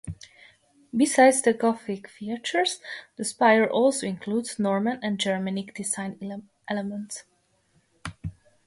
[0.97, 2.81] Besides the Gothic features,
[3.17, 6.17] the spire also includes Norman and Germanic design
[6.67, 7.23] elements.